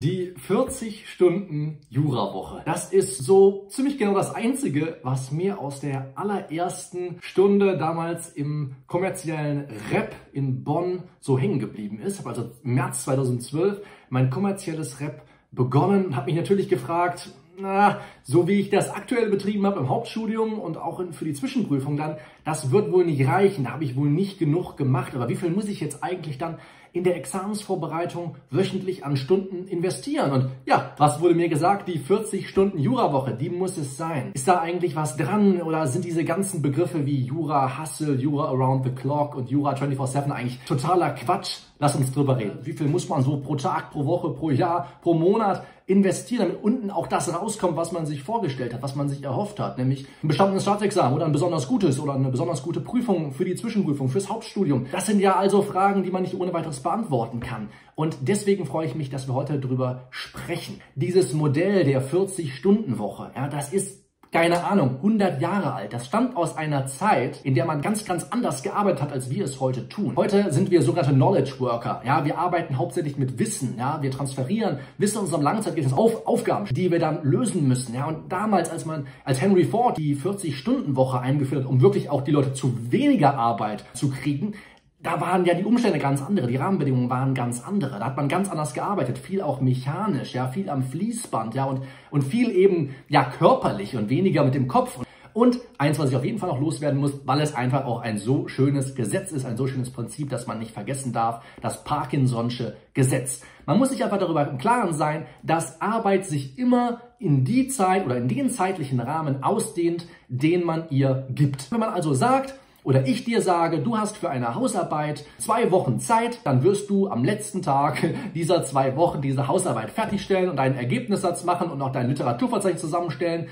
Die 0.00 0.32
40 0.36 1.08
Stunden 1.08 1.80
Jurawoche. 1.90 2.62
Das 2.64 2.92
ist 2.92 3.18
so 3.18 3.66
ziemlich 3.68 3.98
genau 3.98 4.14
das 4.14 4.32
Einzige, 4.32 4.98
was 5.02 5.32
mir 5.32 5.58
aus 5.58 5.80
der 5.80 6.12
allerersten 6.14 7.16
Stunde 7.20 7.76
damals 7.76 8.28
im 8.28 8.76
kommerziellen 8.86 9.66
Rap 9.90 10.14
in 10.32 10.62
Bonn 10.62 11.02
so 11.18 11.36
hängen 11.36 11.58
geblieben 11.58 11.98
ist. 11.98 12.12
Ich 12.12 12.18
habe 12.20 12.28
also 12.28 12.52
im 12.62 12.74
März 12.74 13.02
2012 13.02 13.80
mein 14.08 14.30
kommerzielles 14.30 15.00
Rap 15.00 15.22
begonnen 15.50 16.14
habe 16.14 16.26
mich 16.26 16.36
natürlich 16.36 16.68
gefragt, 16.68 17.32
na, 17.60 18.00
so 18.22 18.46
wie 18.46 18.60
ich 18.60 18.70
das 18.70 18.90
aktuell 18.90 19.30
betrieben 19.30 19.66
habe 19.66 19.80
im 19.80 19.88
Hauptstudium 19.88 20.60
und 20.60 20.76
auch 20.76 21.02
für 21.10 21.24
die 21.24 21.34
Zwischenprüfung 21.34 21.96
dann, 21.96 22.18
das 22.44 22.70
wird 22.70 22.92
wohl 22.92 23.04
nicht 23.04 23.26
reichen, 23.26 23.64
da 23.64 23.70
habe 23.72 23.82
ich 23.82 23.96
wohl 23.96 24.08
nicht 24.08 24.38
genug 24.38 24.76
gemacht. 24.76 25.16
Aber 25.16 25.28
wie 25.28 25.34
viel 25.34 25.50
muss 25.50 25.66
ich 25.66 25.80
jetzt 25.80 26.04
eigentlich 26.04 26.38
dann 26.38 26.58
in 26.92 27.04
der 27.04 27.16
Examensvorbereitung 27.16 28.36
wöchentlich 28.50 29.04
an 29.04 29.16
Stunden 29.16 29.66
investieren? 29.68 30.32
Und 30.32 30.50
ja, 30.66 30.92
was 30.98 31.20
wurde 31.20 31.34
mir 31.34 31.48
gesagt? 31.48 31.88
Die 31.88 31.98
40 31.98 32.48
Stunden 32.48 32.78
Jurawoche, 32.78 33.34
die 33.34 33.50
muss 33.50 33.76
es 33.76 33.96
sein. 33.96 34.32
Ist 34.34 34.48
da 34.48 34.60
eigentlich 34.60 34.96
was 34.96 35.16
dran 35.16 35.62
oder 35.62 35.86
sind 35.86 36.04
diese 36.04 36.24
ganzen 36.24 36.62
Begriffe 36.62 37.06
wie 37.06 37.24
Jura 37.24 37.80
Hustle, 37.80 38.14
Jura 38.14 38.48
Around 38.48 38.84
the 38.84 38.90
Clock 38.90 39.34
und 39.34 39.50
Jura 39.50 39.74
24-7 39.74 40.30
eigentlich 40.30 40.58
totaler 40.66 41.10
Quatsch? 41.10 41.58
Lass 41.80 41.94
uns 41.94 42.12
drüber 42.12 42.36
reden. 42.36 42.58
Wie 42.62 42.72
viel 42.72 42.88
muss 42.88 43.08
man 43.08 43.22
so 43.22 43.36
pro 43.36 43.54
Tag, 43.54 43.92
pro 43.92 44.04
Woche, 44.04 44.30
pro 44.30 44.50
Jahr, 44.50 44.88
pro 45.00 45.14
Monat 45.14 45.64
investieren, 45.88 46.48
damit 46.48 46.62
unten 46.62 46.90
auch 46.90 47.06
das 47.06 47.32
rauskommt, 47.32 47.76
was 47.76 47.92
man 47.92 48.04
sich 48.04 48.22
vorgestellt 48.22 48.74
hat, 48.74 48.82
was 48.82 48.94
man 48.94 49.08
sich 49.08 49.24
erhofft 49.24 49.58
hat, 49.58 49.78
nämlich 49.78 50.06
ein 50.22 50.28
bestandenes 50.28 50.64
Staatsexamen 50.64 51.14
oder 51.14 51.24
ein 51.24 51.32
besonders 51.32 51.66
gutes 51.66 51.98
oder 51.98 52.12
eine 52.12 52.28
besonders 52.28 52.62
gute 52.62 52.80
Prüfung 52.80 53.32
für 53.32 53.46
die 53.46 53.54
Zwischenprüfung, 53.54 54.08
fürs 54.10 54.28
Hauptstudium. 54.28 54.86
Das 54.92 55.06
sind 55.06 55.18
ja 55.18 55.36
also 55.36 55.62
Fragen, 55.62 56.02
die 56.02 56.10
man 56.10 56.22
nicht 56.22 56.38
ohne 56.38 56.52
weiteres 56.52 56.77
beantworten 56.82 57.40
kann. 57.40 57.68
Und 57.94 58.16
deswegen 58.22 58.66
freue 58.66 58.86
ich 58.86 58.94
mich, 58.94 59.10
dass 59.10 59.28
wir 59.28 59.34
heute 59.34 59.58
darüber 59.58 60.08
sprechen. 60.10 60.80
Dieses 60.94 61.32
Modell 61.32 61.84
der 61.84 62.02
40-Stunden-Woche, 62.02 63.32
ja, 63.34 63.48
das 63.48 63.72
ist 63.72 64.08
keine 64.30 64.64
Ahnung, 64.64 64.96
100 64.96 65.40
Jahre 65.40 65.72
alt. 65.72 65.92
Das 65.92 66.06
stammt 66.06 66.36
aus 66.36 66.56
einer 66.56 66.86
Zeit, 66.86 67.40
in 67.44 67.54
der 67.54 67.64
man 67.64 67.80
ganz, 67.80 68.04
ganz 68.04 68.24
anders 68.24 68.62
gearbeitet 68.62 69.00
hat, 69.00 69.12
als 69.12 69.30
wir 69.30 69.44
es 69.44 69.58
heute 69.58 69.88
tun. 69.88 70.14
Heute 70.16 70.52
sind 70.52 70.70
wir 70.70 70.82
sogenannte 70.82 71.14
Knowledge 71.14 71.54
Worker. 71.60 72.02
Ja, 72.04 72.24
wir 72.24 72.36
arbeiten 72.36 72.76
hauptsächlich 72.76 73.16
mit 73.16 73.38
Wissen. 73.38 73.76
Ja, 73.78 74.02
wir 74.02 74.10
transferieren 74.10 74.80
Wissen 74.98 75.18
unserem 75.18 75.42
Langzeitgedächtnis 75.42 75.98
auf 75.98 76.26
Aufgaben, 76.26 76.66
die 76.66 76.90
wir 76.90 76.98
dann 76.98 77.22
lösen 77.22 77.66
müssen. 77.66 77.94
Ja, 77.94 78.06
und 78.06 78.30
damals, 78.30 78.70
als 78.70 78.84
man, 78.84 79.06
als 79.24 79.40
Henry 79.40 79.64
Ford 79.64 79.96
die 79.96 80.14
40-Stunden-Woche 80.14 81.20
eingeführt 81.20 81.64
hat, 81.64 81.70
um 81.70 81.80
wirklich 81.80 82.10
auch 82.10 82.22
die 82.22 82.32
Leute 82.32 82.52
zu 82.52 82.92
weniger 82.92 83.34
Arbeit 83.34 83.84
zu 83.94 84.10
kriegen, 84.10 84.52
da 85.00 85.20
waren 85.20 85.44
ja 85.44 85.54
die 85.54 85.64
Umstände 85.64 85.98
ganz 85.98 86.22
andere, 86.22 86.48
die 86.48 86.56
Rahmenbedingungen 86.56 87.08
waren 87.08 87.34
ganz 87.34 87.64
andere. 87.64 87.98
Da 87.98 88.06
hat 88.06 88.16
man 88.16 88.28
ganz 88.28 88.50
anders 88.50 88.74
gearbeitet, 88.74 89.18
viel 89.18 89.42
auch 89.42 89.60
mechanisch, 89.60 90.34
ja, 90.34 90.48
viel 90.48 90.68
am 90.68 90.82
Fließband, 90.82 91.54
ja, 91.54 91.64
und, 91.64 91.82
und 92.10 92.22
viel 92.22 92.50
eben, 92.50 92.94
ja, 93.08 93.24
körperlich 93.24 93.96
und 93.96 94.10
weniger 94.10 94.44
mit 94.44 94.54
dem 94.54 94.66
Kopf. 94.66 94.98
Und 95.34 95.60
eins, 95.76 96.00
was 96.00 96.10
ich 96.10 96.16
auf 96.16 96.24
jeden 96.24 96.38
Fall 96.38 96.48
noch 96.48 96.58
loswerden 96.58 96.98
muss, 96.98 97.12
weil 97.24 97.40
es 97.40 97.54
einfach 97.54 97.84
auch 97.84 98.00
ein 98.00 98.18
so 98.18 98.48
schönes 98.48 98.96
Gesetz 98.96 99.30
ist, 99.30 99.44
ein 99.44 99.56
so 99.56 99.68
schönes 99.68 99.92
Prinzip, 99.92 100.30
dass 100.30 100.48
man 100.48 100.58
nicht 100.58 100.72
vergessen 100.72 101.12
darf, 101.12 101.44
das 101.60 101.86
Parkinson'sche 101.86 102.72
Gesetz. 102.92 103.42
Man 103.64 103.78
muss 103.78 103.90
sich 103.90 104.02
einfach 104.02 104.18
darüber 104.18 104.48
im 104.48 104.58
Klaren 104.58 104.94
sein, 104.94 105.26
dass 105.44 105.80
Arbeit 105.80 106.26
sich 106.26 106.58
immer 106.58 107.02
in 107.20 107.44
die 107.44 107.68
Zeit 107.68 108.04
oder 108.04 108.16
in 108.16 108.26
den 108.26 108.50
zeitlichen 108.50 108.98
Rahmen 108.98 109.44
ausdehnt, 109.44 110.08
den 110.26 110.64
man 110.64 110.86
ihr 110.90 111.28
gibt. 111.30 111.70
Wenn 111.70 111.78
man 111.78 111.90
also 111.90 112.14
sagt, 112.14 112.58
oder 112.88 113.06
ich 113.06 113.22
dir 113.22 113.42
sage, 113.42 113.80
du 113.80 113.98
hast 113.98 114.16
für 114.16 114.30
eine 114.30 114.54
Hausarbeit 114.54 115.26
zwei 115.36 115.70
Wochen 115.70 116.00
Zeit, 116.00 116.38
dann 116.44 116.62
wirst 116.62 116.88
du 116.88 117.10
am 117.10 117.22
letzten 117.22 117.60
Tag 117.60 118.02
dieser 118.34 118.64
zwei 118.64 118.96
Wochen 118.96 119.20
diese 119.20 119.46
Hausarbeit 119.46 119.90
fertigstellen 119.90 120.48
und 120.48 120.58
einen 120.58 120.74
Ergebnissatz 120.74 121.44
machen 121.44 121.70
und 121.70 121.82
auch 121.82 121.92
dein 121.92 122.08
Literaturverzeichnis 122.08 122.80
zusammenstellen. 122.80 123.48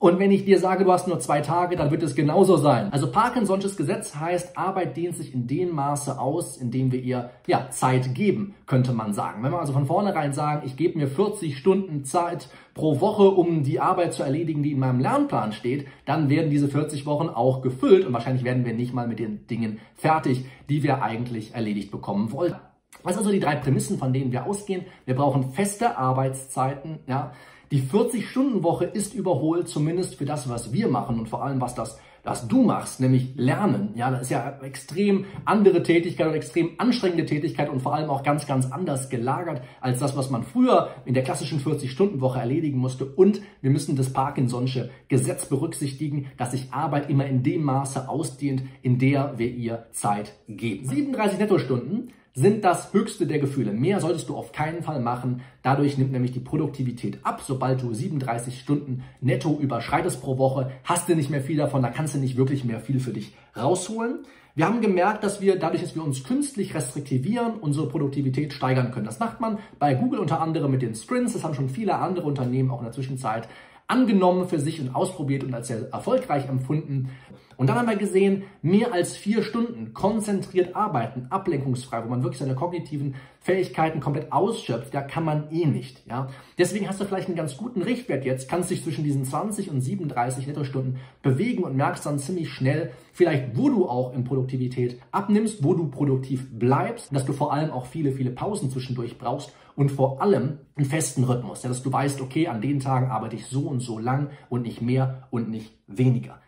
Und 0.00 0.20
wenn 0.20 0.30
ich 0.30 0.44
dir 0.44 0.60
sage, 0.60 0.84
du 0.84 0.92
hast 0.92 1.08
nur 1.08 1.18
zwei 1.18 1.40
Tage, 1.40 1.74
dann 1.74 1.90
wird 1.90 2.04
es 2.04 2.14
genauso 2.14 2.56
sein. 2.56 2.92
Also 2.92 3.08
Parkinson'sches 3.08 3.76
Gesetz 3.76 4.14
heißt, 4.14 4.56
Arbeit 4.56 4.96
dehnt 4.96 5.16
sich 5.16 5.34
in 5.34 5.48
dem 5.48 5.74
Maße 5.74 6.20
aus, 6.20 6.56
in 6.56 6.70
dem 6.70 6.92
wir 6.92 7.02
ihr 7.02 7.30
ja, 7.48 7.68
Zeit 7.70 8.14
geben, 8.14 8.54
könnte 8.66 8.92
man 8.92 9.12
sagen. 9.12 9.42
Wenn 9.42 9.50
wir 9.50 9.58
also 9.58 9.72
von 9.72 9.86
vornherein 9.86 10.32
sagen, 10.32 10.62
ich 10.64 10.76
gebe 10.76 10.96
mir 10.96 11.08
40 11.08 11.58
Stunden 11.58 12.04
Zeit 12.04 12.48
pro 12.74 13.00
Woche, 13.00 13.24
um 13.24 13.64
die 13.64 13.80
Arbeit 13.80 14.14
zu 14.14 14.22
erledigen, 14.22 14.62
die 14.62 14.70
in 14.70 14.78
meinem 14.78 15.00
Lernplan 15.00 15.52
steht, 15.52 15.88
dann 16.04 16.30
werden 16.30 16.50
diese 16.50 16.68
40 16.68 17.04
Wochen 17.04 17.28
auch 17.28 17.60
gefüllt 17.60 18.06
und 18.06 18.12
wahrscheinlich 18.12 18.44
werden 18.44 18.64
wir 18.64 18.74
nicht 18.74 18.94
mal 18.94 19.08
mit 19.08 19.18
den 19.18 19.48
Dingen 19.48 19.80
fertig, 19.96 20.44
die 20.68 20.84
wir 20.84 21.02
eigentlich 21.02 21.54
erledigt 21.54 21.90
bekommen 21.90 22.30
wollten. 22.30 22.60
Was 23.02 23.14
sind 23.14 23.20
also 23.20 23.32
die 23.32 23.40
drei 23.40 23.56
Prämissen, 23.56 23.98
von 23.98 24.12
denen 24.12 24.30
wir 24.32 24.46
ausgehen? 24.46 24.84
Wir 25.06 25.14
brauchen 25.14 25.50
feste 25.50 25.98
Arbeitszeiten, 25.98 27.00
ja, 27.06 27.32
die 27.70 27.82
40-Stunden-Woche 27.82 28.86
ist 28.86 29.14
überholt, 29.14 29.68
zumindest 29.68 30.16
für 30.16 30.24
das, 30.24 30.48
was 30.48 30.72
wir 30.72 30.88
machen 30.88 31.18
und 31.18 31.28
vor 31.28 31.44
allem, 31.44 31.60
was 31.60 31.74
das 31.74 31.98
was 32.28 32.46
du 32.46 32.62
machst, 32.62 33.00
nämlich 33.00 33.34
Lernen. 33.36 33.90
Ja, 33.94 34.10
das 34.10 34.22
ist 34.22 34.30
ja 34.30 34.58
extrem 34.62 35.24
andere 35.44 35.82
Tätigkeit 35.82 36.26
und 36.26 36.34
extrem 36.34 36.72
anstrengende 36.78 37.24
Tätigkeit 37.24 37.70
und 37.70 37.80
vor 37.80 37.94
allem 37.94 38.10
auch 38.10 38.22
ganz, 38.22 38.46
ganz 38.46 38.70
anders 38.70 39.08
gelagert 39.08 39.62
als 39.80 39.98
das, 40.00 40.16
was 40.16 40.30
man 40.30 40.42
früher 40.42 40.90
in 41.04 41.14
der 41.14 41.22
klassischen 41.22 41.60
40-Stunden-Woche 41.60 42.38
erledigen 42.38 42.78
musste. 42.78 43.06
Und 43.06 43.40
wir 43.62 43.70
müssen 43.70 43.96
das 43.96 44.14
Parkinson'sche 44.14 44.90
Gesetz 45.08 45.46
berücksichtigen, 45.46 46.26
dass 46.36 46.52
sich 46.52 46.72
Arbeit 46.72 47.08
immer 47.08 47.26
in 47.26 47.42
dem 47.42 47.62
Maße 47.62 48.08
ausdehnt, 48.08 48.62
in 48.82 48.98
der 48.98 49.38
wir 49.38 49.50
ihr 49.50 49.86
Zeit 49.92 50.34
geben. 50.48 50.84
37 50.84 51.38
Nettostunden 51.38 52.12
sind 52.34 52.64
das 52.64 52.92
höchste 52.92 53.26
der 53.26 53.38
Gefühle. 53.38 53.72
Mehr 53.72 54.00
solltest 54.00 54.28
du 54.28 54.36
auf 54.36 54.52
keinen 54.52 54.82
Fall 54.82 55.00
machen. 55.00 55.42
Dadurch 55.62 55.98
nimmt 55.98 56.12
nämlich 56.12 56.32
die 56.32 56.40
Produktivität 56.40 57.18
ab. 57.24 57.42
Sobald 57.44 57.82
du 57.82 57.92
37 57.92 58.60
Stunden 58.60 59.02
netto 59.20 59.58
überschreitest 59.58 60.22
pro 60.22 60.38
Woche, 60.38 60.70
hast 60.84 61.08
du 61.08 61.14
nicht 61.14 61.30
mehr 61.30 61.42
viel 61.42 61.56
davon. 61.56 61.82
Da 61.82 61.90
kannst 61.90 62.14
du 62.14 62.18
nicht 62.18 62.36
wirklich 62.36 62.64
mehr 62.64 62.80
viel 62.80 63.00
für 63.00 63.12
dich 63.12 63.34
rausholen. 63.56 64.20
Wir 64.54 64.66
haben 64.66 64.80
gemerkt, 64.80 65.22
dass 65.22 65.40
wir 65.40 65.56
dadurch, 65.56 65.82
dass 65.82 65.94
wir 65.94 66.02
uns 66.02 66.24
künstlich 66.24 66.74
restriktivieren, 66.74 67.54
unsere 67.60 67.88
Produktivität 67.88 68.52
steigern 68.52 68.90
können. 68.90 69.06
Das 69.06 69.20
macht 69.20 69.40
man 69.40 69.58
bei 69.78 69.94
Google 69.94 70.18
unter 70.18 70.40
anderem 70.40 70.72
mit 70.72 70.82
den 70.82 70.96
Sprints. 70.96 71.34
Das 71.34 71.44
haben 71.44 71.54
schon 71.54 71.68
viele 71.68 71.94
andere 71.94 72.26
Unternehmen 72.26 72.70
auch 72.70 72.78
in 72.78 72.84
der 72.84 72.92
Zwischenzeit 72.92 73.48
angenommen 73.88 74.48
für 74.48 74.60
sich 74.60 74.80
und 74.80 74.94
ausprobiert 74.94 75.42
und 75.42 75.54
als 75.54 75.68
sehr 75.68 75.88
erfolgreich 75.90 76.48
empfunden. 76.48 77.10
Und 77.56 77.68
dann 77.68 77.76
haben 77.76 77.88
wir 77.88 77.96
gesehen, 77.96 78.44
mehr 78.62 78.92
als 78.92 79.16
vier 79.16 79.42
Stunden 79.42 79.92
konzentriert 79.92 80.76
arbeiten, 80.76 81.26
ablenkungsfrei, 81.30 82.04
wo 82.04 82.08
man 82.08 82.22
wirklich 82.22 82.38
seine 82.38 82.54
kognitiven 82.54 83.16
Fähigkeiten 83.48 84.00
komplett 84.00 84.30
ausschöpft, 84.30 84.92
da 84.92 85.00
kann 85.00 85.24
man 85.24 85.50
eh 85.50 85.64
nicht. 85.64 86.06
Ja? 86.06 86.28
Deswegen 86.58 86.86
hast 86.86 87.00
du 87.00 87.06
vielleicht 87.06 87.28
einen 87.28 87.36
ganz 87.36 87.56
guten 87.56 87.80
Richtwert 87.80 88.26
jetzt, 88.26 88.46
kannst 88.46 88.70
dich 88.70 88.84
zwischen 88.84 89.04
diesen 89.04 89.24
20 89.24 89.70
und 89.70 89.80
37 89.80 90.46
Nettostunden 90.46 90.98
bewegen 91.22 91.64
und 91.64 91.74
merkst 91.74 92.04
dann 92.04 92.18
ziemlich 92.18 92.50
schnell, 92.50 92.92
vielleicht 93.14 93.56
wo 93.56 93.70
du 93.70 93.88
auch 93.88 94.12
in 94.12 94.24
Produktivität 94.24 95.00
abnimmst, 95.12 95.64
wo 95.64 95.72
du 95.72 95.88
produktiv 95.88 96.46
bleibst, 96.58 97.08
dass 97.16 97.24
du 97.24 97.32
vor 97.32 97.50
allem 97.50 97.70
auch 97.70 97.86
viele, 97.86 98.12
viele 98.12 98.32
Pausen 98.32 98.70
zwischendurch 98.70 99.16
brauchst 99.16 99.54
und 99.76 99.90
vor 99.90 100.20
allem 100.20 100.58
einen 100.76 100.84
festen 100.84 101.24
Rhythmus, 101.24 101.62
ja, 101.62 101.70
dass 101.70 101.82
du 101.82 101.90
weißt, 101.90 102.20
okay, 102.20 102.48
an 102.48 102.60
den 102.60 102.80
Tagen 102.80 103.10
arbeite 103.10 103.36
ich 103.36 103.46
so 103.46 103.60
und 103.60 103.80
so 103.80 103.98
lang 103.98 104.28
und 104.50 104.60
nicht 104.60 104.82
mehr 104.82 105.26
und 105.30 105.48
nicht 105.48 105.72
weniger. 105.86 106.38